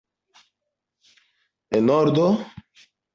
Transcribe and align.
En 1.79 1.85
ordo? 2.01 2.25